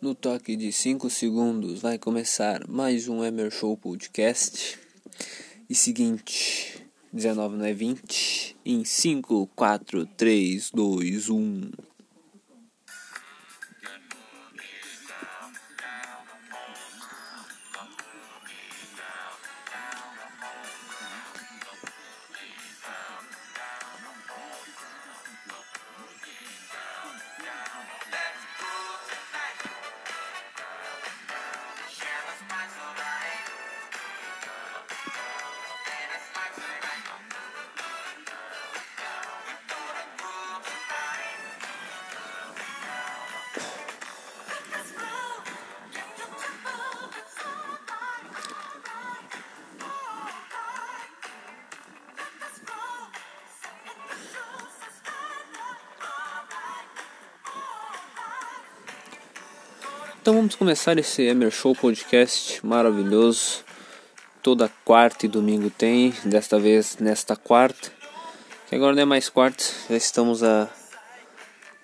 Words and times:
No 0.00 0.14
toque 0.14 0.56
de 0.56 0.72
5 0.72 1.10
segundos 1.10 1.82
vai 1.82 1.98
começar 1.98 2.66
mais 2.66 3.06
um 3.06 3.22
Emer 3.22 3.50
Show 3.50 3.76
Podcast. 3.76 4.78
E 5.68 5.74
seguinte, 5.74 6.82
19 7.12 7.58
não 7.58 7.66
é 7.66 7.74
20. 7.74 8.56
Em 8.64 8.82
5, 8.82 9.50
4, 9.54 10.06
3, 10.16 10.70
2, 10.70 11.28
1. 11.28 11.70
Então 60.30 60.38
vamos 60.38 60.54
começar 60.54 60.96
esse 60.96 61.22
Emer 61.22 61.50
Show 61.50 61.74
Podcast 61.74 62.64
maravilhoso. 62.64 63.64
Toda 64.40 64.70
quarta 64.84 65.26
e 65.26 65.28
domingo 65.28 65.70
tem, 65.70 66.14
desta 66.24 66.56
vez 66.56 66.98
nesta 67.00 67.34
quarta. 67.34 67.90
Que 68.68 68.76
agora 68.76 68.94
não 68.94 69.02
é 69.02 69.04
mais 69.04 69.28
quarta, 69.28 69.64
já 69.88 69.96
estamos 69.96 70.44
a 70.44 70.68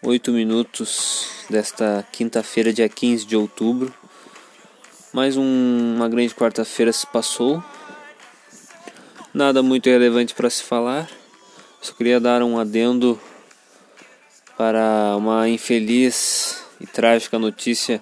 8 0.01 0.31
minutos 0.31 1.29
desta 1.51 2.07
quinta-feira, 2.12 2.73
dia 2.73 2.89
15 2.89 3.27
de 3.27 3.35
outubro. 3.35 3.93
Mais 5.13 5.37
um, 5.37 5.97
uma 5.97 6.09
grande 6.09 6.33
quarta-feira 6.33 6.92
se 6.92 7.05
passou. 7.05 7.61
Nada 9.35 9.61
muito 9.61 9.87
relevante 9.87 10.37
para 10.37 10.48
se 10.48 10.63
falar. 10.63 11.11
Só 11.83 11.92
queria 11.95 12.20
dar 12.20 12.45
um 12.45 12.61
adendo 12.61 13.20
para 14.57 15.17
uma 15.17 15.48
infeliz 15.48 16.63
e 16.81 16.87
trágica 16.87 17.41
notícia 17.41 18.01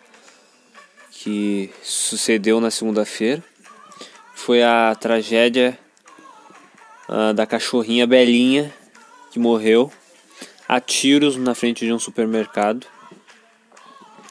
que 1.24 1.70
sucedeu 1.82 2.60
na 2.60 2.70
segunda-feira 2.70 3.42
foi 4.34 4.62
a 4.62 4.94
tragédia 4.94 5.78
uh, 7.08 7.32
da 7.32 7.46
cachorrinha 7.46 8.06
Belinha 8.06 8.70
que 9.30 9.38
morreu 9.38 9.90
a 10.68 10.78
tiros 10.80 11.36
na 11.38 11.54
frente 11.54 11.86
de 11.86 11.92
um 11.94 11.98
supermercado. 11.98 12.86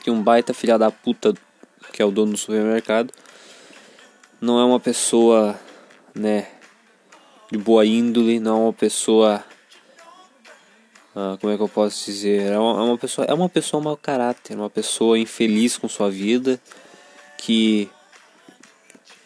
Que 0.04 0.12
um 0.12 0.22
baita 0.22 0.54
filha 0.54 0.78
da 0.78 0.92
puta 0.92 1.34
que 1.92 2.00
é 2.00 2.06
o 2.06 2.12
dono 2.12 2.34
do 2.34 2.38
supermercado 2.38 3.12
não 4.40 4.60
é 4.60 4.64
uma 4.64 4.80
pessoa, 4.80 5.60
né, 6.14 6.48
de 7.52 7.58
boa 7.58 7.86
índole, 7.86 8.40
não 8.40 8.58
é 8.58 8.64
uma 8.66 8.74
pessoa 8.74 9.44
ah, 11.16 11.38
como 11.40 11.54
é 11.54 11.58
que 11.58 11.64
eu 11.64 11.70
posso 11.70 12.06
dizer? 12.06 12.52
É 12.52 12.58
uma, 12.58 12.80
é 12.80 12.84
uma, 12.84 12.98
pessoa, 12.98 13.26
é 13.26 13.34
uma 13.34 13.50
pessoa 13.50 13.82
mau 13.82 13.96
caráter, 13.96 14.58
uma 14.58 14.70
pessoa 14.70 15.18
infeliz 15.18 15.78
com 15.78 15.88
sua 15.88 16.10
vida, 16.10 16.60
que 17.46 17.90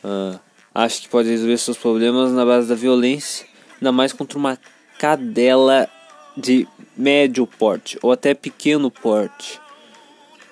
uh, 0.04 0.40
acha 0.73 1.02
que 1.02 1.08
pode 1.08 1.30
resolver 1.30 1.58
seus 1.60 1.78
problemas 1.78 2.32
na 2.32 2.44
base 2.44 2.68
da 2.68 2.73
violência, 2.73 3.46
ainda 3.76 3.92
mais 3.92 4.11
contra 4.11 4.39
uma 4.39 4.60
cadela 4.98 5.88
de 6.36 6.67
médio 6.95 7.45
porte 7.45 8.00
ou 8.02 8.11
até 8.11 8.33
pequeno 8.33 8.89
porte. 8.89 9.61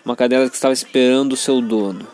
Uma 0.04 0.16
cadela 0.16 0.48
que 0.48 0.56
estava 0.56 0.74
esperando 0.76 1.34
o 1.34 1.38
seu 1.38 1.60
dono. 1.60 2.08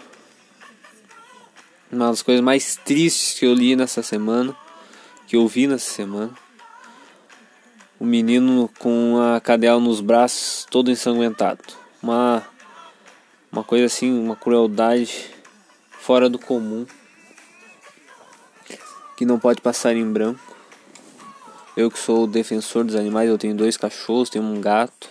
Uma 1.92 2.08
das 2.08 2.22
coisas 2.22 2.42
mais 2.42 2.78
tristes 2.78 3.38
que 3.38 3.46
eu 3.46 3.54
li 3.54 3.76
nessa 3.76 4.02
semana, 4.02 4.56
que 5.28 5.36
eu 5.36 5.46
vi 5.50 5.68
nessa 5.68 5.92
semana. 5.92 6.32
O 8.00 8.06
menino 8.06 8.70
com 8.80 9.20
a 9.20 9.42
cadela 9.42 9.82
nos 9.82 10.00
braços, 10.00 10.66
todo 10.72 10.90
ensanguentado. 10.90 11.62
Uma 12.02 12.42
uma 13.52 13.66
coisa 13.66 13.88
assim, 13.88 14.18
uma 14.18 14.38
crueldade 14.38 15.30
fora 16.02 16.28
do 16.28 16.40
comum, 16.40 16.86
que 19.16 19.24
não 19.24 19.38
pode 19.38 19.62
passar 19.62 19.96
em 19.96 20.12
branco. 20.12 20.42
Eu 21.78 21.92
que 21.92 22.00
sou 22.00 22.24
o 22.24 22.28
defensor 22.28 22.84
dos 22.84 22.96
animais, 22.96 23.30
eu 23.30 23.38
tenho 23.38 23.56
dois 23.56 23.78
cachorros, 23.78 24.30
tenho 24.30 24.44
um 24.44 24.60
gato 24.60 25.10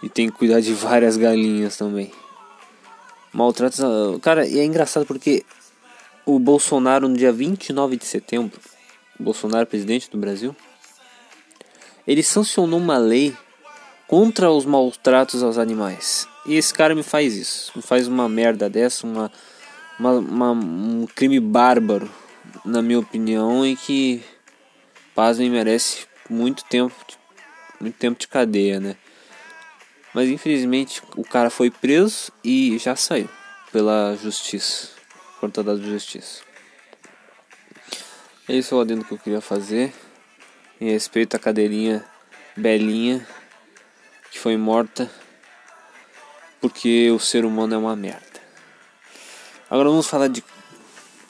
e 0.00 0.08
tenho 0.08 0.30
que 0.30 0.38
cuidar 0.38 0.60
de 0.60 0.72
várias 0.74 1.16
galinhas 1.16 1.76
também. 1.76 2.12
Maltratos, 3.32 3.80
cara, 4.22 4.46
e 4.46 4.60
é 4.60 4.64
engraçado 4.64 5.04
porque 5.04 5.44
o 6.24 6.38
Bolsonaro 6.38 7.08
no 7.08 7.16
dia 7.16 7.32
29 7.32 7.96
de 7.96 8.06
setembro, 8.06 8.58
Bolsonaro 9.18 9.66
presidente 9.66 10.08
do 10.08 10.16
Brasil, 10.16 10.54
ele 12.06 12.22
sancionou 12.22 12.78
uma 12.78 12.96
lei 12.96 13.36
contra 14.06 14.50
os 14.50 14.64
maltratos 14.64 15.42
aos 15.42 15.58
animais. 15.58 16.28
E 16.44 16.54
esse 16.54 16.72
cara 16.72 16.94
me 16.94 17.02
faz 17.02 17.36
isso, 17.36 17.72
me 17.74 17.82
faz 17.82 18.06
uma 18.06 18.28
merda 18.28 18.70
dessa, 18.70 19.06
uma, 19.06 19.32
uma, 19.98 20.12
uma 20.12 20.50
um 20.52 21.06
crime 21.14 21.40
bárbaro, 21.40 22.10
na 22.64 22.80
minha 22.80 23.00
opinião, 23.00 23.66
e 23.66 23.76
que 23.76 24.22
pasmem 25.14 25.50
merece 25.50 26.06
muito 26.30 26.64
tempo, 26.64 26.94
muito 27.80 27.96
tempo 27.96 28.18
de 28.18 28.28
cadeia, 28.28 28.78
né? 28.78 28.96
Mas 30.14 30.28
infelizmente 30.28 31.02
o 31.16 31.24
cara 31.24 31.50
foi 31.50 31.70
preso 31.70 32.32
e 32.42 32.78
já 32.78 32.96
saiu 32.96 33.28
pela 33.72 34.16
justiça, 34.16 34.88
por 35.40 35.50
toda 35.50 35.76
da 35.76 35.82
justiça. 35.84 36.42
Esse 38.48 38.72
é 38.72 38.76
o 38.76 38.80
adendo 38.80 39.04
que 39.04 39.12
eu 39.12 39.18
queria 39.18 39.40
fazer 39.40 39.92
em 40.80 40.90
respeito 40.90 41.34
à 41.34 41.38
cadeirinha 41.38 42.04
Belinha 42.56 43.26
foi 44.46 44.56
morta 44.56 45.10
porque 46.60 47.10
o 47.10 47.18
ser 47.18 47.44
humano 47.44 47.74
é 47.74 47.76
uma 47.76 47.96
merda. 47.96 48.40
Agora 49.68 49.88
vamos 49.88 50.06
falar 50.06 50.28
de, 50.28 50.40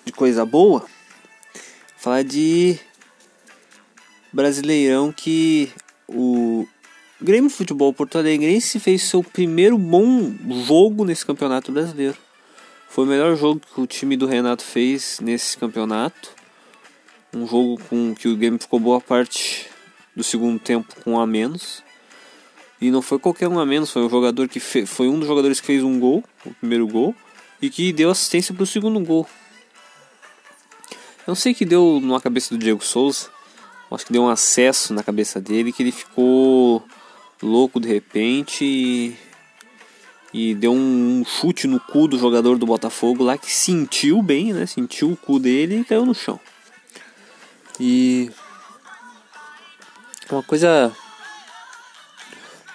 de 0.05 0.13
coisa 0.13 0.45
boa. 0.45 0.85
Falar 1.97 2.23
de 2.25 2.79
Brasileirão 4.31 5.11
que 5.13 5.73
o 6.07 6.69
Grêmio 7.19 7.49
Futebol 7.49 7.91
Porto 7.91 8.19
Alegrense 8.19 8.79
fez 8.79 9.05
seu 9.05 9.25
primeiro 9.25 9.79
bom 9.79 10.35
jogo 10.67 11.03
nesse 11.03 11.25
campeonato 11.25 11.73
brasileiro. 11.73 12.19
Foi 12.87 13.07
o 13.07 13.09
melhor 13.09 13.35
jogo 13.35 13.61
que 13.61 13.81
o 13.81 13.87
time 13.87 14.15
do 14.15 14.27
Renato 14.27 14.63
fez 14.63 15.21
nesse 15.23 15.57
campeonato. 15.57 16.35
Um 17.35 17.47
jogo 17.47 17.81
com 17.89 18.15
que 18.15 18.29
o 18.29 18.37
Grêmio 18.37 18.61
ficou 18.61 18.79
boa 18.79 19.01
parte 19.01 19.71
do 20.15 20.23
segundo 20.23 20.61
tempo 20.61 20.95
com 21.03 21.19
a 21.19 21.27
menos. 21.27 21.86
E 22.81 22.91
não 22.91 23.01
foi 23.01 23.19
qualquer 23.19 23.49
um 23.49 23.59
a 23.59 23.65
menos, 23.65 23.91
foi 23.91 24.03
um 24.03 24.11
jogador 24.11 24.49
que 24.49 24.61
fe... 24.61 24.85
foi 24.85 25.09
um 25.09 25.19
dos 25.19 25.27
jogadores 25.27 25.61
que 25.61 25.67
fez 25.67 25.83
um 25.83 25.99
gol, 25.99 26.23
o 26.45 26.53
primeiro 26.55 26.87
gol, 26.87 27.15
e 27.61 27.71
que 27.71 27.93
deu 27.93 28.11
assistência 28.11 28.55
para 28.55 28.63
o 28.63 28.67
segundo 28.67 29.01
gol. 29.01 29.27
Eu 31.27 31.29
não 31.29 31.35
sei 31.35 31.55
que 31.55 31.65
deu 31.65 32.01
na 32.03 32.21
cabeça 32.21 32.55
do 32.55 32.59
Diego 32.59 32.85
Souza, 32.85 33.29
acho 33.91 34.07
que 34.07 34.13
deu 34.13 34.23
um 34.23 34.29
acesso 34.29 34.93
na 34.93 35.03
cabeça 35.03 35.41
dele 35.41 35.73
que 35.73 35.83
ele 35.83 35.93
ficou 35.93 36.85
louco 37.43 37.81
de 37.81 37.89
repente 37.89 38.65
e, 38.65 39.17
e 40.33 40.55
deu 40.55 40.73
um 40.73 41.25
chute 41.25 41.67
no 41.67 41.81
cu 41.81 42.07
do 42.07 42.19
jogador 42.19 42.59
do 42.59 42.67
Botafogo 42.67 43.25
lá 43.25 43.39
que 43.39 43.53
sentiu 43.53 44.23
bem, 44.23 44.53
né? 44.53 44.67
Sentiu 44.67 45.11
o 45.11 45.17
cu 45.17 45.39
dele 45.39 45.81
e 45.81 45.85
caiu 45.85 46.05
no 46.05 46.15
chão. 46.15 46.39
E 47.79 48.31
uma 50.31 50.43
coisa 50.43 50.95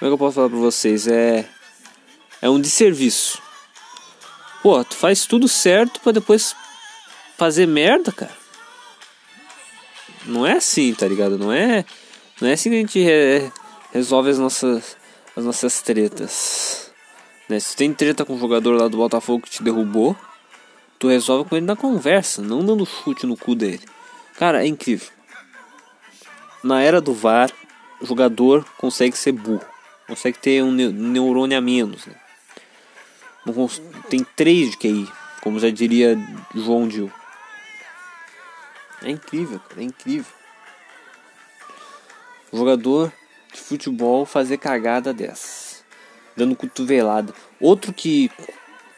como 0.02 0.08
é 0.08 0.10
que 0.10 0.14
eu 0.14 0.18
posso 0.18 0.34
falar 0.34 0.50
pra 0.50 0.58
vocês? 0.58 1.06
É. 1.06 1.48
É 2.42 2.50
um 2.50 2.60
desserviço. 2.60 3.40
Pô, 4.64 4.84
tu 4.84 4.96
faz 4.96 5.28
tudo 5.28 5.48
certo 5.48 6.00
para 6.02 6.14
depois 6.14 6.56
fazer 7.38 7.68
merda, 7.68 8.12
cara. 8.12 8.36
Não 10.26 10.44
é 10.44 10.54
assim, 10.54 10.92
tá 10.96 11.08
ligado? 11.08 11.38
Não 11.38 11.52
é. 11.52 11.86
Não 12.42 12.50
é 12.50 12.54
assim 12.54 12.72
que 12.72 12.78
a 12.78 12.80
gente 12.80 13.00
re, 13.00 13.52
resolve 13.94 14.32
as 14.32 14.40
nossas, 14.40 14.98
as 15.36 15.46
nossas 15.46 15.84
tretas. 15.84 16.92
Né? 17.48 17.60
Se 17.60 17.76
tu 17.76 17.78
tem 17.78 17.94
treta 17.94 18.26
com 18.26 18.34
o 18.34 18.40
jogador 18.40 18.82
lá 18.82 18.88
do 18.88 18.98
Botafogo 18.98 19.44
que 19.44 19.52
te 19.52 19.62
derrubou, 19.62 20.18
tu 20.98 21.10
resolve 21.10 21.48
com 21.48 21.56
ele 21.56 21.68
na 21.68 21.76
conversa, 21.76 22.42
não 22.42 22.66
dando 22.66 22.88
chute 22.88 23.28
no 23.28 23.38
cu 23.38 23.54
dele. 23.54 23.84
Cara, 24.36 24.64
é 24.64 24.68
incrível. 24.68 25.10
Na 26.64 26.82
era 26.82 27.00
do 27.00 27.14
VAR, 27.14 27.52
o 28.02 28.06
jogador 28.08 28.66
consegue 28.80 29.16
ser 29.16 29.34
burro 29.34 29.71
consegue 30.12 30.38
ter 30.38 30.62
um 30.62 30.72
neurônio 30.72 31.58
a 31.58 31.62
menos. 31.62 32.06
Né? 32.06 32.14
Tem 34.10 34.26
três 34.36 34.72
de 34.72 34.78
QI, 34.78 35.08
como 35.42 35.58
já 35.58 35.70
diria 35.70 36.18
João 36.54 36.86
Dil. 36.86 37.10
É 39.02 39.10
incrível, 39.10 39.60
cara, 39.70 39.82
é 39.82 39.86
incrível. 39.86 40.32
Jogador 42.52 43.12
de 43.54 43.60
futebol 43.60 44.26
fazer 44.26 44.58
cagada 44.58 45.14
dessas, 45.14 45.84
dando 46.36 46.58
cotovelada. 46.58 47.34
Outro 47.60 47.94
que 47.94 48.30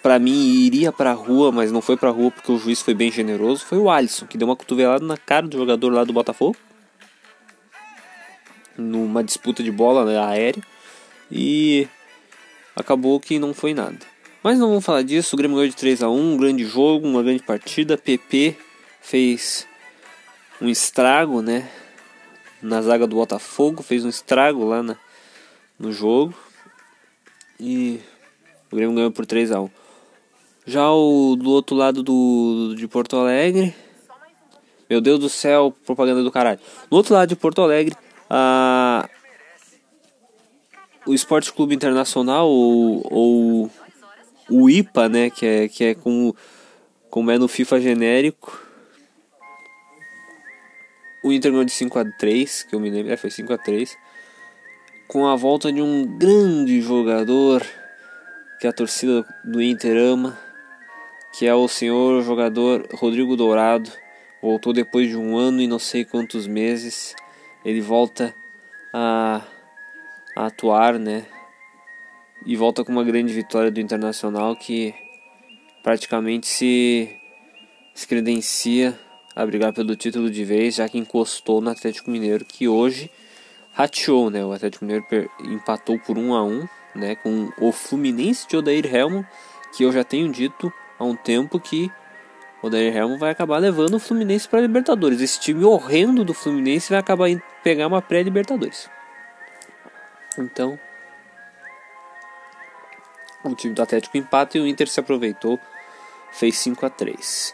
para 0.01 0.17
mim 0.17 0.65
iria 0.65 0.91
pra 0.91 1.13
rua, 1.13 1.51
mas 1.51 1.71
não 1.71 1.81
foi 1.81 1.95
pra 1.95 2.09
rua 2.09 2.31
porque 2.31 2.51
o 2.51 2.57
juiz 2.57 2.81
foi 2.81 2.95
bem 2.95 3.11
generoso, 3.11 3.65
foi 3.65 3.77
o 3.77 3.89
Alisson, 3.89 4.25
que 4.25 4.37
deu 4.37 4.47
uma 4.47 4.55
cotovelada 4.55 5.05
na 5.05 5.15
cara 5.15 5.47
do 5.47 5.57
jogador 5.57 5.93
lá 5.93 6.03
do 6.03 6.11
Botafogo. 6.11 6.57
Numa 8.75 9.23
disputa 9.23 9.61
de 9.61 9.71
bola 9.71 10.03
né, 10.03 10.17
aérea. 10.19 10.63
E 11.35 11.87
acabou 12.75 13.19
que 13.19 13.39
não 13.39 13.55
foi 13.55 13.73
nada. 13.73 13.97
Mas 14.43 14.59
não 14.59 14.69
vamos 14.69 14.85
falar 14.85 15.01
disso, 15.01 15.35
o 15.35 15.37
Grêmio 15.37 15.57
ganhou 15.57 15.69
de 15.69 15.75
3 15.75 16.03
a 16.03 16.09
1 16.09 16.15
um 16.15 16.37
grande 16.37 16.63
jogo, 16.63 17.07
uma 17.07 17.23
grande 17.23 17.41
partida. 17.41 17.97
PP 17.97 18.55
fez 19.01 19.67
um 20.61 20.69
estrago, 20.69 21.41
né? 21.41 21.67
Na 22.61 22.81
zaga 22.83 23.07
do 23.07 23.15
Botafogo, 23.15 23.81
fez 23.81 24.05
um 24.05 24.09
estrago 24.09 24.63
lá 24.63 24.83
na, 24.83 24.95
no 25.79 25.91
jogo. 25.91 26.35
E 27.59 27.99
o 28.71 28.75
Grêmio 28.75 28.95
ganhou 28.95 29.11
por 29.11 29.25
3 29.25 29.51
a 29.51 29.59
1 29.59 29.83
já 30.65 30.89
o 30.91 31.35
do 31.35 31.49
outro 31.49 31.75
lado 31.75 32.01
do, 32.01 32.73
de 32.75 32.87
Porto 32.87 33.17
Alegre. 33.17 33.75
Meu 34.89 35.01
Deus 35.01 35.19
do 35.19 35.29
céu, 35.29 35.75
propaganda 35.85 36.23
do 36.23 36.31
caralho. 36.31 36.59
No 36.89 36.97
outro 36.97 37.13
lado 37.13 37.29
de 37.29 37.35
Porto 37.35 37.61
Alegre, 37.61 37.95
a, 38.29 39.09
o 41.05 41.13
Esporte 41.13 41.51
Clube 41.51 41.75
Internacional, 41.75 42.47
ou, 42.47 43.01
ou 43.11 43.71
o 44.49 44.69
IPA, 44.69 45.09
né? 45.09 45.29
Que 45.29 45.45
é, 45.45 45.67
que 45.67 45.83
é 45.83 45.95
como, 45.95 46.35
como 47.09 47.31
é 47.31 47.37
no 47.37 47.47
FIFA 47.47 47.79
genérico. 47.81 48.61
O 51.23 51.31
Inter 51.31 51.51
ganhou 51.51 51.65
de 51.65 51.71
5 51.71 51.99
a 51.99 52.05
3 52.05 52.63
que 52.63 52.75
eu 52.75 52.79
me 52.79 52.89
lembro, 52.89 53.11
é, 53.13 53.15
foi 53.15 53.29
5 53.29 53.53
a 53.53 53.57
3 53.57 53.97
Com 55.07 55.25
a 55.25 55.37
volta 55.37 55.71
de 55.71 55.81
um 55.81 56.05
grande 56.17 56.81
jogador 56.81 57.65
que 58.59 58.67
a 58.67 58.73
torcida 58.73 59.25
do 59.45 59.61
Inter 59.61 59.95
ama 59.95 60.37
que 61.33 61.47
é 61.47 61.55
o 61.55 61.67
senhor 61.67 62.21
jogador 62.21 62.87
Rodrigo 62.93 63.35
Dourado. 63.35 63.91
Voltou 64.41 64.71
depois 64.71 65.09
de 65.09 65.17
um 65.17 65.35
ano 65.35 65.61
e 65.61 65.67
não 65.67 65.79
sei 65.79 66.05
quantos 66.05 66.45
meses. 66.45 67.15
Ele 67.65 67.81
volta 67.81 68.35
a, 68.93 69.41
a 70.35 70.47
atuar, 70.47 70.99
né? 70.99 71.25
E 72.45 72.55
volta 72.55 72.83
com 72.83 72.91
uma 72.91 73.03
grande 73.03 73.33
vitória 73.33 73.71
do 73.71 73.79
Internacional 73.79 74.55
que 74.55 74.93
praticamente 75.81 76.47
se, 76.47 77.15
se 77.93 78.07
credencia 78.07 78.97
a 79.35 79.45
brigar 79.45 79.73
pelo 79.73 79.95
título 79.95 80.29
de 80.29 80.43
vez, 80.43 80.75
já 80.75 80.87
que 80.87 80.97
encostou 80.97 81.61
no 81.61 81.69
Atlético 81.69 82.11
Mineiro, 82.11 82.45
que 82.45 82.67
hoje 82.67 83.09
rateou, 83.73 84.29
né? 84.29 84.43
O 84.43 84.51
Atlético 84.51 84.85
Mineiro 84.85 85.05
empatou 85.41 85.99
por 85.99 86.17
1 86.17 86.33
a 86.33 86.43
1 86.43 86.67
né? 86.95 87.15
Com 87.15 87.51
o 87.59 87.71
Fluminense 87.71 88.47
de 88.47 88.57
Odair 88.57 88.93
Helmo, 88.93 89.25
que 89.75 89.83
eu 89.83 89.91
já 89.91 90.03
tenho 90.03 90.31
dito 90.31 90.71
há 90.99 91.03
um 91.03 91.15
tempo 91.15 91.59
que 91.59 91.91
o 92.61 92.67
Odair 92.67 92.95
Helmo 92.95 93.17
vai 93.17 93.31
acabar 93.31 93.57
levando 93.57 93.95
o 93.95 93.99
Fluminense 93.99 94.47
para 94.47 94.59
a 94.59 94.61
Libertadores. 94.61 95.21
Esse 95.21 95.39
time 95.39 95.63
horrendo 95.63 96.23
do 96.23 96.33
Fluminense 96.33 96.89
vai 96.89 96.99
acabar 96.99 97.29
em 97.29 97.41
pegar 97.63 97.87
uma 97.87 98.01
pré-Libertadores. 98.01 98.89
Então, 100.41 100.79
o 103.43 103.55
time 103.55 103.73
do 103.73 103.81
Atlético 103.81 104.17
empata 104.17 104.57
e 104.57 104.61
o 104.61 104.67
Inter 104.67 104.87
se 104.87 104.99
aproveitou, 104.99 105.59
fez 106.31 106.57
5 106.57 106.85
a 106.85 106.89
3. 106.89 107.53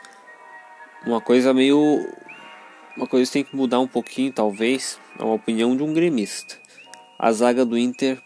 Uma 1.05 1.21
coisa 1.21 1.53
meio 1.53 2.05
uma 2.99 3.07
coisa 3.07 3.25
que 3.25 3.33
tem 3.33 3.43
que 3.45 3.55
mudar 3.55 3.79
um 3.79 3.87
pouquinho, 3.87 4.31
talvez, 4.31 4.99
é 5.17 5.23
uma 5.23 5.35
opinião 5.35 5.75
de 5.75 5.81
um 5.81 5.93
gremista. 5.93 6.55
A 7.17 7.31
zaga 7.31 7.63
do 7.63 7.77
Inter 7.77 8.17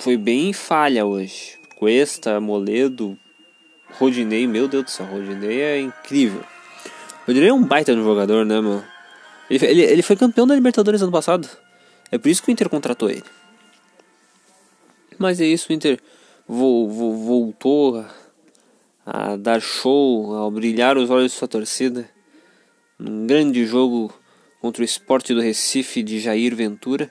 foi 0.00 0.16
bem 0.16 0.52
falha 0.52 1.06
hoje. 1.06 1.58
Cuesta, 1.74 2.38
Moledo, 2.38 3.18
Rodinei, 3.92 4.46
meu 4.46 4.68
Deus 4.68 4.84
do 4.84 4.90
céu, 4.90 5.06
Rodinei 5.06 5.62
é 5.62 5.80
incrível. 5.80 6.44
Rodinei 7.26 7.48
é 7.48 7.52
um 7.52 7.64
baita 7.64 7.94
no 7.94 8.04
jogador, 8.04 8.44
né, 8.44 8.60
meu? 8.60 8.84
Ele, 9.48 9.64
ele, 9.64 9.82
ele 9.82 10.02
foi 10.02 10.16
campeão 10.16 10.46
da 10.46 10.54
Libertadores 10.54 11.00
ano 11.00 11.12
passado. 11.12 11.48
É 12.12 12.18
por 12.18 12.28
isso 12.28 12.42
que 12.42 12.50
o 12.50 12.52
Inter 12.52 12.68
contratou 12.68 13.08
ele. 13.08 13.24
Mas 15.18 15.40
é 15.40 15.46
isso, 15.46 15.70
o 15.70 15.72
Inter 15.72 15.98
vo, 16.46 16.88
vo, 16.88 17.12
voltou 17.14 17.98
a, 17.98 18.08
a 19.04 19.36
dar 19.36 19.60
show, 19.60 20.36
a 20.36 20.50
brilhar 20.50 20.96
os 20.96 21.10
olhos 21.10 21.32
de 21.32 21.38
sua 21.38 21.48
torcida. 21.48 22.08
Num 22.98 23.26
grande 23.26 23.66
jogo 23.66 24.12
contra 24.60 24.82
o 24.82 24.84
esporte 24.84 25.34
do 25.34 25.40
Recife 25.40 26.02
de 26.02 26.20
Jair 26.20 26.54
Ventura. 26.54 27.10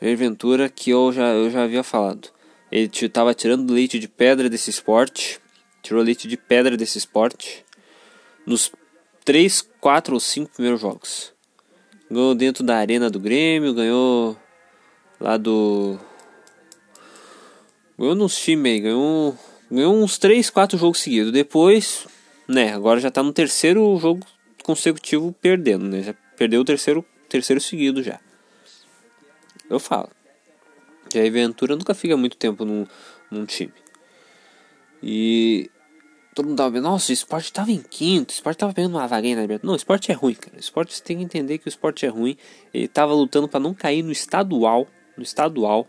Jair 0.00 0.16
Ventura, 0.16 0.68
que 0.68 0.90
eu 0.90 1.12
já, 1.12 1.28
eu 1.34 1.50
já 1.50 1.64
havia 1.64 1.82
falado. 1.82 2.28
Ele 2.70 2.90
estava 2.92 3.34
tirando 3.34 3.72
leite 3.72 3.98
de 3.98 4.08
pedra 4.08 4.48
desse 4.48 4.70
esporte 4.70 5.40
tirou 5.88 6.02
leite 6.02 6.28
de 6.28 6.36
pedra 6.36 6.76
desse 6.76 6.98
esporte 6.98 7.64
nos 8.46 8.70
3, 9.24 9.62
4 9.80 10.14
ou 10.14 10.20
5 10.20 10.52
primeiros 10.52 10.80
jogos. 10.80 11.32
Ganhou 12.10 12.34
dentro 12.34 12.64
da 12.64 12.76
arena 12.76 13.10
do 13.10 13.20
Grêmio, 13.20 13.74
ganhou 13.74 14.36
lá 15.20 15.36
do. 15.36 15.98
Ganhou 17.98 18.14
nos 18.14 18.38
times 18.38 18.72
aí, 18.72 18.80
ganhou, 18.80 19.36
ganhou 19.70 19.94
uns 19.94 20.18
3, 20.18 20.48
4 20.50 20.78
jogos 20.78 21.00
seguidos. 21.00 21.32
Depois, 21.32 22.06
né, 22.46 22.72
agora 22.72 23.00
já 23.00 23.10
tá 23.10 23.22
no 23.22 23.32
terceiro 23.32 23.96
jogo 23.98 24.24
consecutivo 24.62 25.34
perdendo, 25.40 25.86
né? 25.86 26.02
Já 26.02 26.14
perdeu 26.36 26.60
o 26.60 26.64
terceiro, 26.64 27.04
terceiro 27.28 27.60
seguido 27.60 28.02
já. 28.02 28.20
Eu 29.68 29.80
falo. 29.80 30.10
Jair 31.12 31.32
Ventura 31.32 31.74
nunca 31.74 31.94
fica 31.94 32.16
muito 32.16 32.36
tempo 32.36 32.64
num, 32.64 32.86
num 33.30 33.44
time. 33.44 33.72
E 35.02 35.70
todo 36.34 36.46
mundo 36.46 36.58
tava 36.58 36.70
vendo, 36.70 36.84
nossa, 36.84 37.10
o 37.10 37.14
esporte 37.14 37.52
tava 37.52 37.72
em 37.72 37.82
quinto, 37.82 38.30
o 38.30 38.34
esporte 38.34 38.58
tava 38.58 38.72
pegando 38.72 38.96
uma 38.96 39.06
vaguinha 39.08 39.36
na 39.36 39.42
Libertadores. 39.42 39.66
Não, 39.66 39.72
o 39.72 39.76
esporte 39.76 40.12
é 40.12 40.14
ruim, 40.14 40.34
cara. 40.34 40.56
O 40.56 40.60
esporte 40.60 40.94
você 40.94 41.02
tem 41.02 41.18
que 41.18 41.24
entender 41.24 41.58
que 41.58 41.66
o 41.66 41.68
esporte 41.68 42.06
é 42.06 42.08
ruim. 42.08 42.36
Ele 42.72 42.86
tava 42.86 43.12
lutando 43.12 43.48
para 43.48 43.58
não 43.58 43.74
cair 43.74 44.02
no 44.02 44.12
estadual, 44.12 44.86
no 45.16 45.22
estadual. 45.22 45.88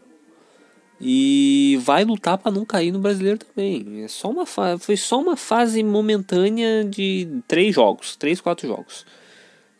E 1.01 1.79
vai 1.81 2.03
lutar 2.03 2.37
para 2.37 2.51
não 2.51 2.65
cair 2.65 2.91
no 2.91 2.99
brasileiro 2.99 3.39
também. 3.39 4.03
É 4.03 4.07
só 4.07 4.29
uma 4.29 4.45
foi 4.45 4.97
só 4.97 5.19
uma 5.19 5.37
fase 5.37 5.81
momentânea 5.81 6.83
de 6.83 7.41
três 7.47 7.73
jogos, 7.73 8.15
três, 8.15 8.41
quatro 8.41 8.67
jogos. 8.67 9.05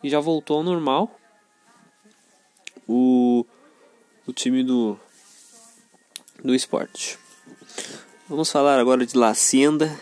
E 0.02 0.08
já 0.08 0.18
voltou 0.18 0.58
ao 0.58 0.62
normal. 0.62 1.14
O, 2.88 3.44
o 4.26 4.32
time 4.32 4.64
do 4.64 4.98
do 6.42 6.54
esporte. 6.54 7.18
Vamos 8.28 8.50
falar 8.50 8.78
agora 8.78 9.04
de 9.04 9.16
Lacenda. 9.16 9.94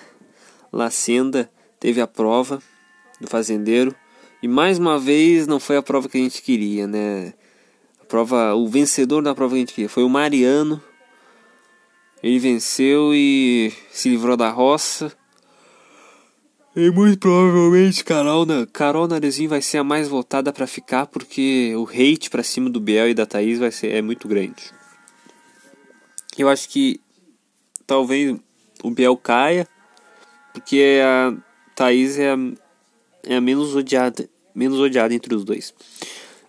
Lacenda 0.73 1.51
teve 1.81 2.01
a 2.01 2.07
prova 2.07 2.63
do 3.21 3.27
fazendeiro 3.27 3.95
e 4.43 4.47
mais 4.47 4.79
uma 4.79 4.99
vez 4.99 5.47
não 5.47 5.59
foi 5.59 5.77
a 5.77 5.83
prova 5.83 6.09
que 6.09 6.17
a 6.17 6.21
gente 6.21 6.43
queria, 6.43 6.87
né? 6.87 7.35
A 8.01 8.05
prova, 8.05 8.55
o 8.55 8.69
vencedor 8.69 9.23
da 9.23 9.35
prova 9.35 9.55
que 9.55 9.57
a 9.57 9.61
gente 9.61 9.75
queria 9.75 9.89
foi 9.89 10.05
o 10.05 10.09
Mariano. 10.09 10.83
Ele 12.23 12.39
venceu 12.39 13.15
e 13.15 13.73
se 13.91 14.09
livrou 14.09 14.37
da 14.37 14.51
roça. 14.51 15.13
E 16.75 16.91
muito 16.91 17.19
provavelmente 17.19 18.05
Carol, 18.05 18.47
Carol 18.73 19.09
Narezinho 19.09 19.51
vai 19.51 19.63
ser 19.63 19.79
a 19.79 19.85
mais 19.85 20.09
votada 20.09 20.53
para 20.53 20.67
ficar 20.67 21.07
porque 21.07 21.75
o 21.77 21.89
hate 21.89 22.31
para 22.31 22.43
cima 22.43 22.71
do 22.71 22.81
Biel 22.81 23.09
e 23.09 23.15
da 23.15 23.27
Thaís 23.27 23.59
vai 23.59 23.71
ser 23.71 23.95
é 23.95 24.03
muito 24.03 24.29
grande. 24.29 24.73
Eu 26.37 26.49
acho 26.49 26.69
que 26.69 27.01
talvez 27.85 28.39
o 28.83 28.91
Biel 28.91 29.17
caia, 29.17 29.67
porque 30.53 31.01
a 31.03 31.37
Thaís 31.75 32.19
é 32.19 32.31
a, 32.31 32.37
é 33.25 33.37
a 33.37 33.41
menos 33.41 33.75
odiada, 33.75 34.29
menos 34.55 34.79
odiada 34.79 35.13
entre 35.13 35.35
os 35.35 35.45
dois. 35.45 35.75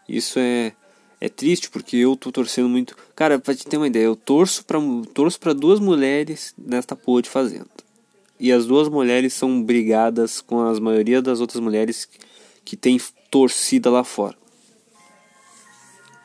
Isso 0.07 0.37
é 0.37 0.73
é 1.21 1.27
triste 1.27 1.69
porque 1.69 1.97
eu 1.97 2.15
tô 2.15 2.31
torcendo 2.31 2.69
muito. 2.69 2.95
Cara, 3.15 3.39
pra 3.39 3.53
te 3.53 3.65
ter 3.65 3.77
uma 3.77 3.87
ideia, 3.87 4.05
eu 4.05 4.15
torço 4.15 4.63
para 4.63 4.79
torço 5.13 5.39
para 5.39 5.53
duas 5.53 5.79
mulheres 5.79 6.53
nesta 6.57 6.95
porra 6.95 7.21
de 7.21 7.29
fazenda. 7.29 7.67
E 8.39 8.51
as 8.53 8.65
duas 8.65 8.87
mulheres 8.87 9.33
são 9.33 9.61
brigadas 9.61 10.39
com 10.39 10.61
a 10.61 10.79
maioria 10.79 11.21
das 11.21 11.41
outras 11.41 11.61
mulheres 11.61 12.07
que 12.63 12.77
tem 12.77 12.99
torcida 13.29 13.89
lá 13.89 14.03
fora. 14.03 14.37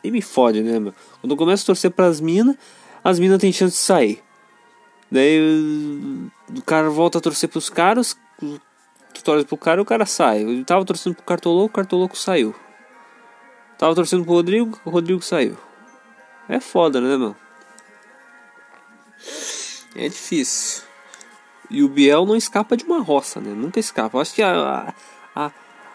E 0.02 0.10
me 0.10 0.22
fode, 0.22 0.62
né, 0.62 0.78
meu? 0.78 0.94
Quando 1.20 1.32
eu 1.32 1.36
começo 1.36 1.64
a 1.64 1.66
torcer 1.66 1.90
pras 1.90 2.20
minas, 2.20 2.56
as 3.02 3.18
minas 3.18 3.40
têm 3.40 3.52
chance 3.52 3.74
de 3.74 3.82
sair. 3.82 4.22
Daí 5.10 5.40
o 6.56 6.62
cara 6.62 6.88
volta 6.88 7.18
a 7.18 7.20
torcer 7.20 7.48
pros 7.48 7.68
caras, 7.68 8.16
tu 8.38 9.24
torce 9.24 9.44
pro 9.44 9.56
cara 9.56 9.80
e 9.80 9.82
o 9.82 9.84
cara 9.84 10.06
sai. 10.06 10.44
Eu 10.44 10.64
tava 10.64 10.84
torcendo 10.84 11.14
pro 11.14 11.24
Cartoloco, 11.24 11.66
o 11.66 11.74
Cartoloco 11.74 12.16
saiu. 12.16 12.54
Tava 13.78 13.94
torcendo 13.94 14.24
pro 14.24 14.34
Rodrigo, 14.34 14.78
o 14.84 14.90
Rodrigo 14.90 15.20
saiu. 15.22 15.56
É 16.48 16.60
foda, 16.60 17.00
né, 17.00 17.16
meu? 17.16 17.34
É 19.96 20.08
difícil. 20.08 20.82
E 21.70 21.82
o 21.82 21.88
Biel 21.88 22.26
não 22.26 22.36
escapa 22.36 22.76
de 22.76 22.84
uma 22.84 23.00
roça, 23.00 23.40
né? 23.40 23.50
Nunca 23.54 23.80
escapa. 23.80 24.16
Eu 24.16 24.20
acho 24.20 24.34
que 24.34 24.42
a, 24.42 24.92
a, 25.34 25.50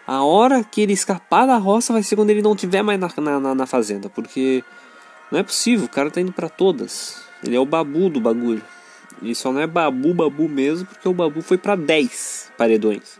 a 0.07 0.23
hora 0.23 0.63
que 0.63 0.81
ele 0.81 0.93
escapar 0.93 1.45
da 1.45 1.57
roça 1.57 1.93
vai 1.93 2.01
ser 2.01 2.15
quando 2.15 2.31
ele 2.31 2.41
não 2.41 2.55
tiver 2.55 2.81
mais 2.81 2.99
na, 2.99 3.39
na, 3.39 3.55
na 3.55 3.65
fazenda. 3.65 4.09
Porque 4.09 4.63
não 5.31 5.39
é 5.39 5.43
possível, 5.43 5.85
o 5.85 5.89
cara 5.89 6.09
tá 6.09 6.19
indo 6.19 6.31
para 6.31 6.49
todas. 6.49 7.21
Ele 7.43 7.55
é 7.55 7.59
o 7.59 7.65
babu 7.65 8.09
do 8.09 8.19
bagulho. 8.19 8.63
E 9.21 9.35
só 9.35 9.51
não 9.51 9.61
é 9.61 9.67
babu, 9.67 10.13
babu 10.13 10.49
mesmo, 10.49 10.87
porque 10.87 11.07
o 11.07 11.13
babu 11.13 11.41
foi 11.41 11.57
para 11.57 11.75
10 11.75 12.53
paredões. 12.57 13.19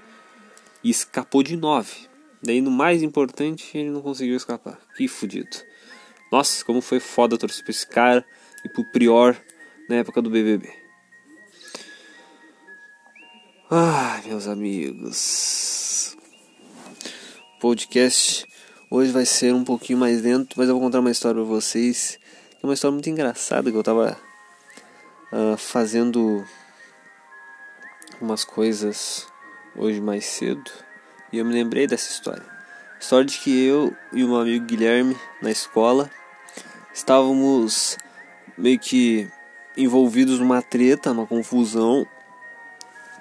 E 0.83 0.89
escapou 0.89 1.43
de 1.43 1.55
9. 1.55 2.08
Daí 2.41 2.61
no 2.61 2.71
mais 2.71 3.03
importante 3.03 3.77
ele 3.77 3.89
não 3.89 4.01
conseguiu 4.01 4.37
escapar. 4.37 4.79
Que 4.95 5.07
fudido. 5.07 5.57
Nossa, 6.31 6.63
como 6.63 6.81
foi 6.81 6.99
foda 6.99 7.37
torcer 7.37 7.63
pra 7.63 7.71
esse 7.71 7.87
cara 7.87 8.25
e 8.63 8.69
pro 8.69 8.85
Prior 8.85 9.35
na 9.89 9.97
época 9.97 10.21
do 10.21 10.29
BBB. 10.29 10.71
Ah, 13.69 14.21
meus 14.25 14.47
amigos. 14.47 16.15
Podcast 17.59 18.47
hoje 18.89 19.11
vai 19.11 19.25
ser 19.25 19.53
um 19.53 19.65
pouquinho 19.65 19.99
mais 19.99 20.21
lento, 20.21 20.55
mas 20.57 20.69
eu 20.69 20.75
vou 20.75 20.83
contar 20.83 21.01
uma 21.01 21.11
história 21.11 21.41
pra 21.41 21.49
vocês. 21.49 22.17
É 22.61 22.65
uma 22.65 22.73
história 22.73 22.93
muito 22.93 23.09
engraçada 23.09 23.69
que 23.69 23.77
eu 23.77 23.83
tava 23.83 24.17
uh, 25.33 25.57
fazendo 25.57 26.45
umas 28.21 28.45
coisas 28.45 29.27
hoje 29.75 29.99
mais 29.99 30.25
cedo 30.25 30.88
e 31.31 31.37
eu 31.37 31.45
me 31.45 31.53
lembrei 31.53 31.87
dessa 31.87 32.09
história. 32.09 32.43
História 32.99 33.25
de 33.25 33.37
que 33.37 33.65
eu 33.65 33.95
e 34.11 34.23
o 34.23 34.27
meu 34.27 34.41
amigo 34.41 34.65
Guilherme 34.65 35.15
na 35.41 35.49
escola 35.49 36.09
estávamos 36.93 37.97
meio 38.57 38.77
que 38.77 39.29
envolvidos 39.77 40.39
numa 40.39 40.61
treta, 40.61 41.13
numa 41.13 41.25
confusão, 41.25 42.05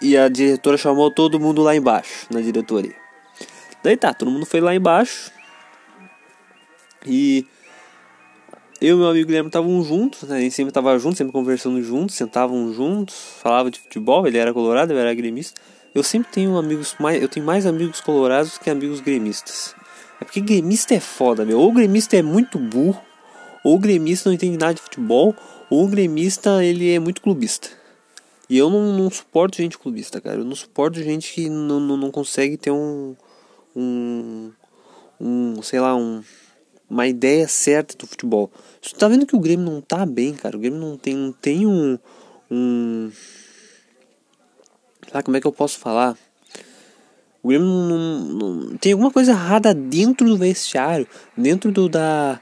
e 0.00 0.16
a 0.16 0.28
diretora 0.28 0.76
chamou 0.76 1.10
todo 1.10 1.38
mundo 1.38 1.62
lá 1.62 1.74
embaixo, 1.74 2.26
na 2.30 2.40
diretoria. 2.40 2.94
Daí 3.82 3.96
tá, 3.96 4.12
todo 4.12 4.30
mundo 4.30 4.46
foi 4.46 4.60
lá 4.60 4.74
embaixo. 4.74 5.30
E 7.06 7.46
eu 8.80 8.96
e 8.96 8.98
meu 8.98 9.08
amigo 9.08 9.26
Guilherme 9.26 9.48
estavam 9.48 9.82
juntos, 9.82 10.22
né? 10.28 10.38
A 10.38 10.40
gente 10.40 10.54
sempre 10.54 10.72
tava 10.72 10.96
juntos, 10.98 11.18
sempre 11.18 11.32
conversando 11.32 11.82
juntos, 11.82 12.16
sentavam 12.16 12.72
juntos, 12.72 13.14
falava 13.40 13.70
de 13.70 13.80
futebol, 13.80 14.26
ele 14.26 14.38
era 14.38 14.52
colorado, 14.52 14.92
eu 14.92 14.98
era 14.98 15.14
gremista. 15.14 15.60
Eu 15.98 16.04
sempre 16.04 16.30
tenho 16.30 16.56
amigos 16.56 16.94
mais, 17.00 17.20
eu 17.20 17.28
tenho 17.28 17.44
mais 17.44 17.66
amigos 17.66 18.00
colorados 18.00 18.56
que 18.56 18.70
amigos 18.70 19.00
gremistas. 19.00 19.74
É 20.20 20.24
porque 20.24 20.40
gremista 20.40 20.94
é 20.94 21.00
foda, 21.00 21.44
meu. 21.44 21.58
Ou 21.58 21.70
o 21.70 21.72
gremista 21.72 22.16
é 22.16 22.22
muito 22.22 22.56
burro, 22.56 23.02
ou 23.64 23.74
o 23.74 23.78
gremista 23.80 24.28
não 24.28 24.34
entende 24.34 24.56
nada 24.56 24.74
de 24.74 24.80
futebol, 24.80 25.34
ou 25.68 25.84
o 25.84 25.88
gremista 25.88 26.64
ele 26.64 26.94
é 26.94 27.00
muito 27.00 27.20
clubista. 27.20 27.70
E 28.48 28.56
eu 28.56 28.70
não, 28.70 28.96
não 28.96 29.10
suporto 29.10 29.56
gente 29.56 29.76
clubista, 29.76 30.20
cara. 30.20 30.38
Eu 30.38 30.44
não 30.44 30.54
suporto 30.54 31.02
gente 31.02 31.34
que 31.34 31.48
não, 31.48 31.80
não, 31.80 31.96
não 31.96 32.10
consegue 32.12 32.56
ter 32.56 32.70
um, 32.70 33.16
um, 33.74 34.52
um, 35.20 35.60
sei 35.62 35.80
lá, 35.80 35.96
um, 35.96 36.22
uma 36.88 37.08
ideia 37.08 37.48
certa 37.48 37.96
do 37.98 38.06
futebol. 38.06 38.52
Você 38.80 38.94
tá 38.94 39.08
vendo 39.08 39.26
que 39.26 39.34
o 39.34 39.40
Grêmio 39.40 39.66
não 39.68 39.80
tá 39.80 40.06
bem, 40.06 40.32
cara. 40.32 40.56
O 40.56 40.60
Grêmio 40.60 40.78
não 40.78 40.96
tem, 40.96 41.16
não 41.16 41.32
tem 41.32 41.66
um, 41.66 41.98
um 42.48 43.10
Sabe 45.10 45.24
como 45.24 45.36
é 45.36 45.40
que 45.40 45.46
eu 45.46 45.52
posso 45.52 45.78
falar? 45.78 46.16
O 47.42 47.48
Grêmio 47.48 47.66
não, 47.66 48.18
não, 48.18 48.76
tem 48.76 48.92
alguma 48.92 49.10
coisa 49.10 49.32
errada 49.32 49.72
dentro 49.72 50.26
do 50.26 50.36
vestiário, 50.36 51.06
dentro 51.36 51.70
do 51.70 51.88
da, 51.88 52.40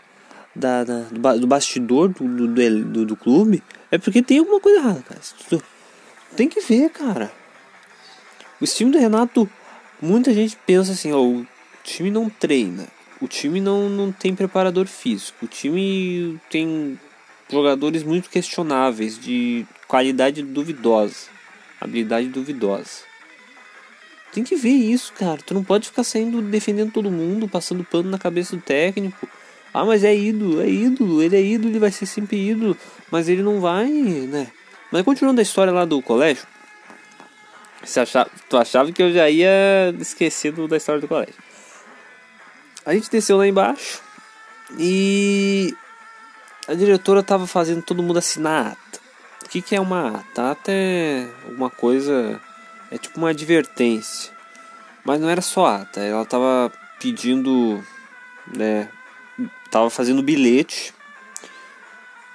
da, 0.54 0.84
da 0.84 1.00
do, 1.02 1.40
do, 1.40 1.46
bastidor 1.46 2.08
do, 2.08 2.48
do, 2.48 2.84
do, 2.84 3.06
do, 3.06 3.16
clube. 3.16 3.62
É 3.90 3.98
porque 3.98 4.22
tem 4.22 4.38
alguma 4.38 4.58
coisa 4.58 4.78
errada, 4.78 5.02
cara. 5.02 5.20
Tem 6.34 6.48
que 6.48 6.60
ver, 6.60 6.90
cara. 6.90 7.30
O 8.60 8.64
time 8.64 8.90
do 8.90 8.98
Renato, 8.98 9.48
muita 10.00 10.32
gente 10.32 10.56
pensa 10.66 10.92
assim, 10.92 11.12
ó, 11.12 11.22
o 11.22 11.46
time 11.84 12.10
não 12.10 12.28
treina, 12.28 12.86
o 13.20 13.28
time 13.28 13.60
não, 13.60 13.88
não 13.88 14.10
tem 14.10 14.34
preparador 14.34 14.86
físico, 14.86 15.44
o 15.44 15.48
time 15.48 16.40
tem 16.50 16.98
jogadores 17.50 18.02
muito 18.02 18.30
questionáveis, 18.30 19.18
de 19.18 19.66
qualidade 19.86 20.42
duvidosa 20.42 21.35
habilidade 21.80 22.28
duvidosa. 22.28 23.04
Tem 24.32 24.44
que 24.44 24.56
ver 24.56 24.68
isso, 24.68 25.12
cara. 25.14 25.38
Tu 25.44 25.54
não 25.54 25.64
pode 25.64 25.88
ficar 25.88 26.04
saindo 26.04 26.42
defendendo 26.42 26.92
todo 26.92 27.10
mundo, 27.10 27.48
passando 27.48 27.84
pano 27.84 28.10
na 28.10 28.18
cabeça 28.18 28.54
do 28.54 28.62
técnico. 28.62 29.28
Ah, 29.72 29.84
mas 29.84 30.04
é 30.04 30.14
ídolo, 30.14 30.62
é 30.62 30.68
ídolo, 30.68 31.22
ele 31.22 31.36
é 31.36 31.42
ídolo, 31.42 31.70
ele 31.70 31.78
vai 31.78 31.90
ser 31.90 32.06
sempre 32.06 32.36
ídolo, 32.36 32.76
mas 33.10 33.28
ele 33.28 33.42
não 33.42 33.60
vai, 33.60 33.86
né? 33.86 34.50
Mas 34.90 35.02
continuando 35.02 35.40
a 35.40 35.42
história 35.42 35.72
lá 35.72 35.84
do 35.84 36.00
colégio, 36.00 36.46
você 37.84 38.00
achava, 38.00 38.30
tu 38.48 38.56
achava 38.56 38.90
que 38.90 39.02
eu 39.02 39.12
já 39.12 39.28
ia 39.28 39.94
esquecer 40.00 40.52
do, 40.52 40.66
da 40.66 40.76
história 40.76 41.00
do 41.00 41.06
colégio. 41.06 41.34
A 42.84 42.94
gente 42.94 43.10
desceu 43.10 43.36
lá 43.36 43.46
embaixo 43.46 44.00
e 44.78 45.74
a 46.66 46.74
diretora 46.74 47.22
tava 47.22 47.46
fazendo 47.46 47.82
todo 47.82 48.02
mundo 48.02 48.18
assinar. 48.18 48.76
O 49.46 49.48
que, 49.48 49.62
que 49.62 49.76
é 49.76 49.80
uma 49.80 50.24
ata? 50.40 50.72
É 50.72 51.28
alguma 51.44 51.70
coisa. 51.70 52.40
É 52.90 52.98
tipo 52.98 53.16
uma 53.18 53.30
advertência. 53.30 54.32
Mas 55.04 55.20
não 55.20 55.28
era 55.28 55.40
só 55.40 55.66
ata, 55.66 56.00
ela 56.00 56.24
tava 56.24 56.72
pedindo. 57.00 57.80
Né, 58.54 58.88
tava 59.70 59.90
fazendo 59.90 60.22
bilhete 60.22 60.92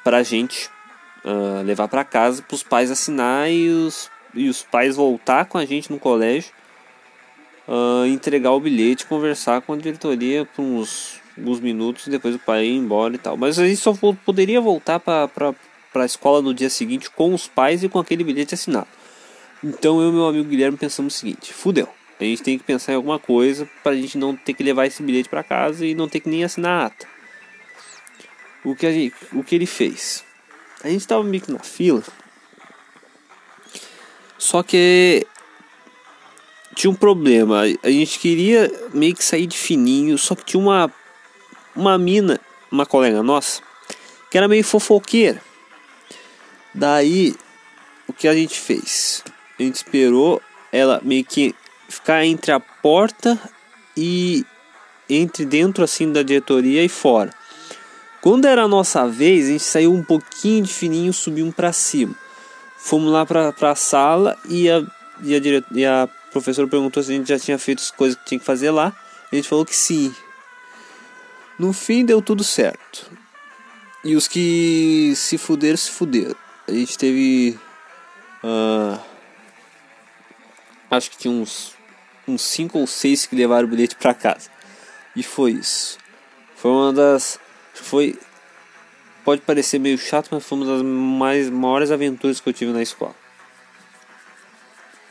pra 0.03 0.23
gente 0.23 0.69
uh, 1.23 1.63
levar 1.63 1.87
para 1.87 2.03
casa 2.03 2.41
para 2.41 2.55
os 2.55 2.63
pais 2.63 2.91
assinar 2.91 3.49
e 3.49 3.69
os, 3.69 4.09
e 4.33 4.49
os 4.49 4.61
pais 4.61 4.95
voltar 4.95 5.45
com 5.45 5.57
a 5.57 5.65
gente 5.65 5.91
no 5.91 5.97
colégio 5.97 6.51
uh, 7.67 8.05
entregar 8.05 8.51
o 8.51 8.59
bilhete 8.59 9.05
conversar 9.05 9.61
com 9.61 9.73
a 9.73 9.77
diretoria 9.77 10.45
por 10.45 10.61
uns, 10.61 11.21
uns 11.37 11.59
minutos 11.61 12.07
depois 12.07 12.35
o 12.35 12.39
pai 12.39 12.65
ir 12.65 12.75
embora 12.75 13.15
e 13.15 13.17
tal 13.17 13.37
mas 13.37 13.57
a 13.57 13.65
gente 13.65 13.79
só 13.79 13.93
poderia 14.25 14.59
voltar 14.59 14.99
para 14.99 15.55
para 15.91 16.03
a 16.03 16.05
escola 16.05 16.41
no 16.41 16.53
dia 16.53 16.69
seguinte 16.69 17.09
com 17.09 17.33
os 17.33 17.47
pais 17.47 17.83
e 17.83 17.89
com 17.89 17.99
aquele 17.99 18.23
bilhete 18.23 18.53
assinado. 18.53 18.87
Então 19.63 20.01
eu 20.01 20.09
e 20.09 20.13
meu 20.13 20.27
amigo 20.27 20.49
Guilherme 20.49 20.77
pensamos 20.77 21.15
o 21.15 21.17
seguinte: 21.17 21.53
fudeu, 21.53 21.87
a 22.19 22.23
gente 22.23 22.43
tem 22.43 22.57
que 22.57 22.63
pensar 22.63 22.93
em 22.93 22.95
alguma 22.95 23.19
coisa 23.19 23.69
para 23.83 23.91
a 23.91 23.95
gente 23.95 24.17
não 24.17 24.35
ter 24.35 24.53
que 24.53 24.63
levar 24.63 24.85
esse 24.85 25.03
bilhete 25.03 25.29
para 25.29 25.43
casa 25.43 25.85
e 25.85 25.93
não 25.93 26.07
ter 26.07 26.19
que 26.19 26.29
nem 26.29 26.43
assinar 26.43 26.83
a 26.83 26.85
ata. 26.87 27.07
O 28.63 28.75
que, 28.75 28.85
a 28.85 28.91
gente, 28.91 29.15
o 29.33 29.43
que 29.43 29.55
ele 29.55 29.65
fez? 29.65 30.23
A 30.83 30.87
gente 30.87 31.01
estava 31.01 31.23
meio 31.23 31.41
que 31.41 31.51
na 31.51 31.59
fila, 31.59 32.03
só 34.37 34.63
que 34.63 35.25
tinha 36.75 36.89
um 36.89 36.95
problema. 36.95 37.61
A 37.83 37.89
gente 37.89 38.17
queria 38.19 38.71
meio 38.93 39.15
que 39.15 39.23
sair 39.23 39.45
de 39.45 39.57
fininho, 39.57 40.17
só 40.17 40.35
que 40.35 40.43
tinha 40.43 40.59
uma, 40.59 40.91
uma 41.75 41.97
mina, 41.97 42.39
uma 42.71 42.85
colega 42.85 43.21
nossa, 43.21 43.61
que 44.29 44.37
era 44.37 44.47
meio 44.47 44.63
fofoqueira. 44.63 45.41
Daí, 46.73 47.35
o 48.07 48.13
que 48.13 48.27
a 48.27 48.33
gente 48.33 48.57
fez? 48.57 49.23
A 49.59 49.63
gente 49.63 49.75
esperou 49.75 50.41
ela 50.71 51.01
meio 51.03 51.25
que 51.25 51.53
ficar 51.89 52.25
entre 52.25 52.51
a 52.51 52.59
porta 52.59 53.39
e 53.95 54.45
entre 55.09 55.45
dentro 55.45 55.83
assim 55.83 56.11
da 56.11 56.23
diretoria 56.23 56.83
e 56.83 56.89
fora. 56.89 57.33
Quando 58.21 58.45
era 58.45 58.63
a 58.63 58.67
nossa 58.67 59.07
vez, 59.07 59.45
a 59.45 59.51
gente 59.51 59.63
saiu 59.63 59.93
um 59.93 60.03
pouquinho 60.03 60.63
de 60.63 60.73
fininho, 60.73 61.11
subimos 61.11 61.53
para 61.53 61.73
cima. 61.73 62.15
Fomos 62.77 63.11
lá 63.11 63.25
para 63.25 63.53
a 63.61 63.75
sala 63.75 64.37
e 64.47 64.69
a, 64.69 64.81
e, 65.21 65.35
a 65.35 65.39
dire... 65.39 65.65
e 65.71 65.85
a 65.85 66.07
professora 66.31 66.67
perguntou 66.67 67.03
se 67.03 67.11
a 67.11 67.15
gente 67.15 67.27
já 67.27 67.37
tinha 67.37 67.57
feito 67.57 67.79
as 67.79 67.91
coisas 67.91 68.17
que 68.17 68.25
tinha 68.25 68.39
que 68.39 68.45
fazer 68.45 68.71
lá. 68.71 68.95
A 69.31 69.35
gente 69.35 69.49
falou 69.49 69.65
que 69.65 69.75
sim. 69.75 70.13
No 71.59 71.73
fim 71.73 72.05
deu 72.05 72.21
tudo 72.21 72.43
certo. 72.43 73.11
E 74.03 74.15
os 74.15 74.27
que 74.27 75.13
se 75.15 75.37
fuderam, 75.37 75.77
se 75.77 75.91
fuderam 75.91 76.35
a 76.67 76.71
gente 76.71 76.97
teve. 76.97 77.59
Uh, 78.43 78.99
acho 80.89 81.11
que 81.11 81.17
tinha 81.17 81.33
uns, 81.33 81.75
uns 82.27 82.41
cinco 82.41 82.79
ou 82.79 82.87
seis 82.87 83.25
que 83.25 83.35
levaram 83.35 83.67
o 83.67 83.69
bilhete 83.69 83.95
para 83.95 84.13
casa. 84.13 84.49
E 85.15 85.23
foi 85.23 85.51
isso. 85.51 85.97
Foi 86.55 86.71
uma 86.71 86.93
das. 86.93 87.39
Foi. 87.73 88.17
Pode 89.23 89.41
parecer 89.41 89.79
meio 89.79 89.97
chato, 89.97 90.29
mas 90.31 90.43
foi 90.45 90.57
uma 90.57 90.65
das 90.65 90.81
mais, 90.81 91.49
maiores 91.49 91.91
aventuras 91.91 92.39
que 92.39 92.49
eu 92.49 92.53
tive 92.53 92.71
na 92.71 92.81
escola. 92.81 93.15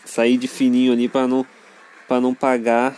Sair 0.04 0.36
de 0.36 0.48
fininho 0.48 0.92
ali 0.92 1.08
para 1.08 1.28
não, 1.28 1.46
pra 2.08 2.20
não 2.20 2.34
pagar. 2.34 2.96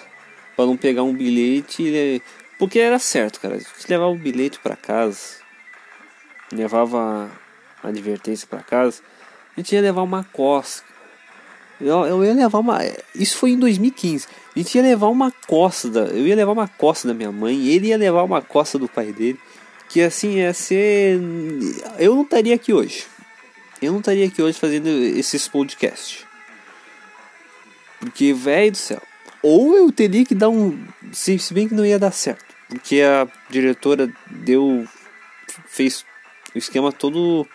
para 0.57 0.67
não 0.67 0.77
pegar 0.77 1.03
um 1.03 1.13
bilhete. 1.13 2.23
Porque 2.59 2.79
era 2.79 2.99
certo, 2.99 3.41
cara. 3.41 3.59
Se 3.59 3.89
levava 3.89 4.11
o 4.11 4.17
bilhete 4.17 4.59
para 4.61 4.77
casa, 4.77 5.37
levava 6.53 7.31
advertência 7.83 8.47
para 8.47 8.63
casa, 8.63 9.03
a 9.57 9.61
gente 9.61 9.75
ia 9.75 9.81
levar 9.81 10.03
uma 10.03 10.25
costa. 10.25 10.83
Eu, 11.81 12.07
eu 12.07 12.25
ia 12.25 12.33
levar 12.33 12.61
uma. 12.61 12.79
Isso 13.15 13.37
foi 13.37 13.51
em 13.51 13.59
2015. 13.59 14.29
A 14.55 14.59
gente 14.59 14.75
ia 14.77 14.83
levar 14.83 15.09
uma 15.09 15.33
costa. 15.47 15.89
Eu 16.13 16.27
ia 16.27 16.37
levar 16.37 16.53
uma 16.53 16.69
costa 16.69 17.09
da 17.09 17.15
minha 17.15 17.33
mãe. 17.33 17.67
Ele 17.67 17.89
ia 17.89 17.97
levar 17.97 18.23
uma 18.23 18.41
costa 18.41 18.79
do 18.79 18.89
pai 18.89 19.13
dele. 19.13 19.39
Que 19.89 20.01
assim 20.01 20.37
ia 20.37 20.55
ser. 20.55 21.21
Eu 21.99 22.15
não 22.15 22.23
estaria 22.23 22.55
aqui 22.55 22.73
hoje. 22.73 23.07
Eu 23.81 23.91
não 23.91 23.99
estaria 23.99 24.27
aqui 24.27 24.41
hoje 24.41 24.59
fazendo 24.59 24.89
esses 24.89 25.49
podcasts. 25.49 26.25
Porque, 27.99 28.33
velho 28.33 28.71
do 28.71 28.79
céu. 28.79 29.03
Ou 29.43 29.77
eu 29.77 29.91
teria 29.91 30.25
que 30.25 30.37
dar 30.37 30.49
um. 30.49 30.79
Se 31.13 31.37
bem 31.53 31.69
que 31.69 31.75
não 31.75 31.85
ia 31.85 31.99
dar 31.99 32.13
certo. 32.13 32.55
Porque 32.69 33.03
a 33.03 33.27
diretora 33.51 34.11
deu. 34.31 34.87
fez 35.67 36.07
o 36.55 36.59
esquema 36.59 36.93
todo 36.93 37.47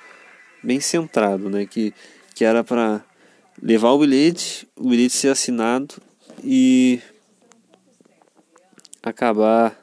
bem 0.68 0.82
centrado, 0.82 1.50
né? 1.50 1.66
Que, 1.66 1.94
que 2.36 2.44
era 2.44 2.62
para 2.62 3.02
levar 3.64 3.92
o 3.92 4.00
bilhete, 4.00 4.68
o 4.76 4.90
bilhete 4.90 5.14
ser 5.14 5.30
assinado 5.30 5.96
e 6.44 7.00
acabar. 9.02 9.82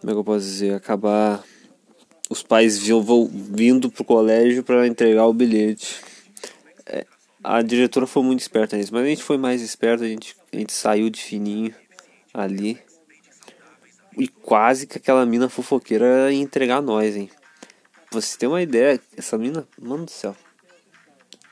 Como 0.00 0.10
é 0.10 0.14
que 0.14 0.18
eu 0.18 0.24
posso 0.24 0.44
dizer? 0.44 0.74
Acabar 0.74 1.42
os 2.30 2.44
pais 2.44 2.78
vindo 2.78 3.90
pro 3.90 4.04
colégio 4.04 4.62
para 4.62 4.86
entregar 4.86 5.26
o 5.26 5.34
bilhete. 5.34 6.00
É, 6.86 7.04
a 7.42 7.60
diretora 7.60 8.06
foi 8.06 8.22
muito 8.22 8.40
esperta 8.40 8.76
nisso, 8.76 8.94
mas 8.94 9.04
a 9.04 9.08
gente 9.08 9.22
foi 9.22 9.36
mais 9.36 9.60
esperto, 9.60 10.04
a 10.04 10.08
gente, 10.08 10.36
a 10.52 10.56
gente 10.56 10.72
saiu 10.72 11.10
de 11.10 11.20
fininho 11.20 11.74
ali. 12.32 12.78
E 14.16 14.28
quase 14.28 14.86
que 14.86 14.98
aquela 14.98 15.26
mina 15.26 15.48
fofoqueira 15.48 16.32
ia 16.32 16.40
entregar 16.40 16.80
nós, 16.80 17.16
hein? 17.16 17.28
Você 18.12 18.36
tem 18.36 18.48
uma 18.48 18.62
ideia, 18.62 19.00
essa 19.16 19.38
mina, 19.38 19.66
mano 19.80 20.04
do 20.04 20.10
céu. 20.10 20.36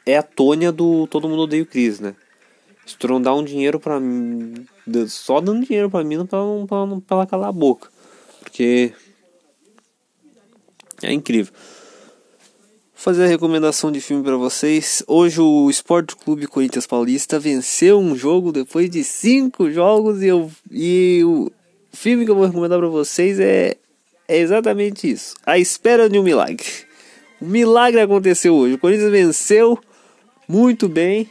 É 0.05 0.17
a 0.17 0.23
Tônia 0.23 0.71
do 0.71 1.07
Todo 1.07 1.29
Mundo 1.29 1.43
Odeia 1.43 1.63
o 1.63 1.67
Cris, 1.67 2.01
né? 2.01 2.15
Dá 3.23 3.35
um 3.35 3.45
dinheiro 3.45 3.79
pra 3.79 4.01
mim. 4.01 4.67
Só 5.09 5.41
dando 5.41 5.65
dinheiro 5.65 5.89
pra 5.89 6.03
mina 6.03 6.25
pra, 6.25 6.39
pra, 6.67 6.87
pra 7.07 7.17
ela 7.17 7.27
calar 7.27 7.49
a 7.51 7.53
boca. 7.53 7.89
Porque. 8.41 8.93
É 11.03 11.13
incrível. 11.13 11.53
Fazer 12.93 13.25
a 13.25 13.29
recomendação 13.29 13.91
de 13.93 14.01
filme 14.01 14.23
para 14.23 14.37
vocês. 14.37 15.03
Hoje 15.07 15.41
o 15.41 15.71
Esporte 15.71 16.17
Clube 16.17 16.47
Corinthians 16.47 16.87
Paulista 16.87 17.39
venceu 17.39 17.99
um 17.99 18.15
jogo 18.15 18.53
depois 18.53 18.91
de 18.91 19.03
cinco 19.05 19.71
jogos 19.71 20.23
e, 20.23 20.27
eu, 20.27 20.51
e 20.71 21.23
o 21.25 21.51
filme 21.93 22.25
que 22.25 22.31
eu 22.31 22.35
vou 22.35 22.45
recomendar 22.45 22.79
para 22.79 22.89
vocês 22.89 23.41
é 23.41 23.77
é 24.31 24.39
exatamente 24.39 25.11
isso. 25.11 25.35
A 25.45 25.59
espera 25.59 26.09
de 26.09 26.17
um 26.17 26.23
milagre. 26.23 26.65
O 27.41 27.45
milagre 27.45 28.01
aconteceu 28.01 28.55
hoje. 28.55 28.75
O 28.75 28.79
Corinthians 28.79 29.11
venceu 29.11 29.77
muito 30.47 30.89
bem. 30.89 31.29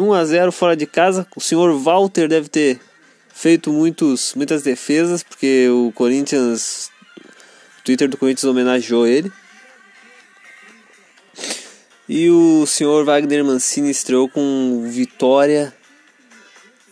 1 0.00 0.12
a 0.12 0.24
0 0.24 0.50
fora 0.50 0.76
de 0.76 0.86
casa. 0.86 1.24
O 1.36 1.40
senhor 1.40 1.72
Walter 1.78 2.26
deve 2.26 2.48
ter 2.48 2.80
feito 3.32 3.72
muitos, 3.72 4.34
muitas 4.34 4.64
defesas, 4.64 5.22
porque 5.22 5.68
o 5.68 5.92
Corinthians. 5.92 6.90
O 7.78 7.84
Twitter 7.84 8.08
do 8.08 8.16
Corinthians 8.16 8.50
homenageou 8.50 9.06
ele. 9.06 9.30
E 12.08 12.28
o 12.28 12.66
senhor 12.66 13.04
Wagner 13.04 13.44
Mancini 13.44 13.90
estreou 13.90 14.28
com 14.28 14.84
vitória, 14.88 15.72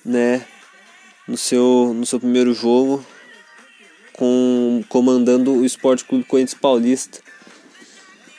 né, 0.04 0.44
no 1.26 1.36
seu, 1.36 1.92
no 1.94 2.06
seu 2.06 2.20
primeiro 2.20 2.54
jogo 2.54 3.04
com 4.74 4.82
comandando 4.82 5.52
o 5.52 5.64
Esporte 5.64 6.04
Clube 6.04 6.24
Corinthians 6.24 6.58
Paulista. 6.58 7.20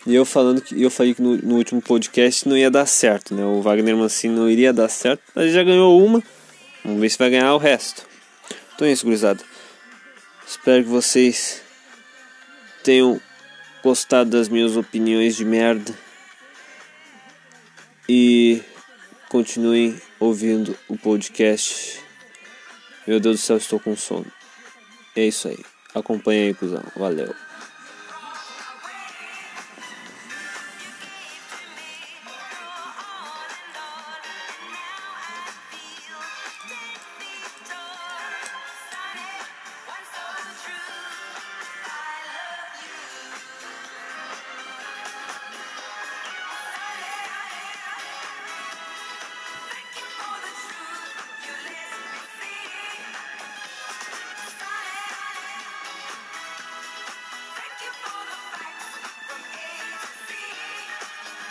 E 0.05 0.13
eu 0.13 0.25
falando 0.25 0.61
que 0.61 0.81
eu 0.81 0.91
falei 0.91 1.13
que 1.13 1.21
no, 1.21 1.37
no, 1.37 1.55
último 1.55 1.81
podcast 1.81 2.47
não 2.47 2.55
ia 2.55 2.69
dar 2.69 2.85
certo, 2.85 3.33
né? 3.33 3.43
O 3.43 3.61
Wagner 3.61 3.95
Mancini 3.95 4.35
não 4.35 4.49
iria 4.49 4.71
dar 4.71 4.89
certo, 4.89 5.23
mas 5.33 5.51
já 5.51 5.63
ganhou 5.63 6.03
uma. 6.03 6.21
Vamos 6.83 7.01
ver 7.01 7.09
se 7.09 7.17
vai 7.17 7.29
ganhar 7.29 7.53
o 7.55 7.57
resto. 7.57 8.05
Então 8.75 8.87
é 8.87 8.91
isso, 8.91 9.05
gurizada. 9.05 9.43
Espero 10.47 10.83
que 10.83 10.89
vocês 10.89 11.61
tenham 12.83 13.19
gostado 13.83 14.29
das 14.29 14.47
minhas 14.47 14.77
opiniões 14.77 15.35
de 15.35 15.43
merda. 15.43 15.97
E 18.07 18.61
continuem 19.29 19.99
ouvindo 20.19 20.77
o 20.87 20.95
podcast. 20.95 21.99
Meu 23.07 23.19
Deus 23.19 23.37
do 23.37 23.41
céu, 23.41 23.57
estou 23.57 23.79
com 23.79 23.95
sono. 23.95 24.31
É 25.15 25.25
isso 25.25 25.47
aí. 25.47 25.74
Acompanha 25.95 26.47
aí, 26.47 26.53
cuzão. 26.53 26.83
Valeu. 26.95 27.33